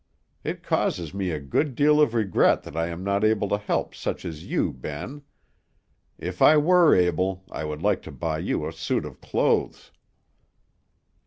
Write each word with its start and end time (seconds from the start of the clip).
It 0.43 0.63
causes 0.63 1.13
me 1.13 1.29
a 1.29 1.39
good 1.39 1.75
deal 1.75 2.01
of 2.01 2.15
regret 2.15 2.63
that 2.63 2.75
I 2.75 2.87
am 2.87 3.03
not 3.03 3.23
able 3.23 3.47
to 3.49 3.59
help 3.59 3.93
such 3.93 4.25
as 4.25 4.43
you, 4.45 4.73
Ben. 4.73 5.21
If 6.17 6.41
I 6.41 6.57
were 6.57 6.95
able, 6.95 7.43
I 7.51 7.65
would 7.65 7.83
like 7.83 8.01
to 8.09 8.11
buy 8.11 8.39
you 8.39 8.67
a 8.67 8.73
suit 8.73 9.05
of 9.05 9.21
clothes." 9.21 9.91